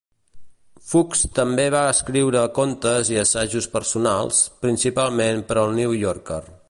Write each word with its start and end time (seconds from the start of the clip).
Fuchs 0.93 1.19
també 1.39 1.65
va 1.75 1.81
escriure 1.89 2.41
contes 2.59 3.11
i 3.17 3.19
assajos 3.25 3.67
personals, 3.77 4.41
principalment 4.65 5.45
per 5.51 5.59
al 5.65 5.77
"New 5.83 5.95
Yorker". 6.07 6.41